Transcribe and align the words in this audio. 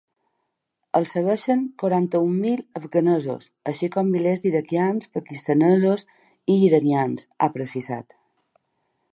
Els 0.99 1.11
segueixen 1.15 1.59
quaranta-un 1.83 2.33
mil 2.45 2.63
afganesos, 2.81 3.45
així 3.73 3.91
com 3.97 4.11
milers 4.15 4.43
d’iraquians, 4.47 5.11
pakistanesos 5.19 6.09
i 6.55 6.57
iranians, 6.71 7.29
ha 7.47 7.55
precisat. 7.61 8.19